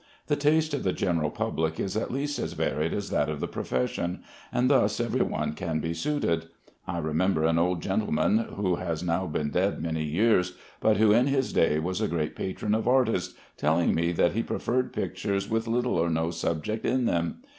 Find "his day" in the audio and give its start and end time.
11.27-11.77